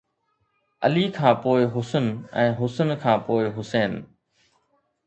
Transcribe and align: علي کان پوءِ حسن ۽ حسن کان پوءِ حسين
علي 0.85 1.03
کان 1.17 1.33
پوءِ 1.45 1.61
حسن 1.75 2.05
۽ 2.41 2.47
حسن 2.63 2.89
کان 3.05 3.17
پوءِ 3.29 3.45
حسين 3.61 3.91